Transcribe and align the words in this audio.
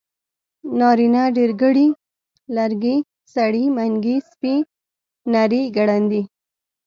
نارينه 0.79 1.21
ډېرګړی 1.37 1.87
ي 1.91 1.95
لرګي 2.55 2.95
سړي 3.33 3.65
منګي 3.75 4.17
سپي 4.29 4.55
نري 5.33 5.61
ګړندي 5.77 6.21